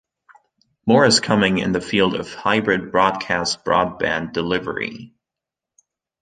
More 0.87 1.05
is 1.05 1.19
coming 1.19 1.59
in 1.59 1.73
the 1.73 1.79
field 1.79 2.15
of 2.15 2.33
hybrid 2.33 2.91
broadcast-broadband 2.91 4.33
delivery. 4.33 5.13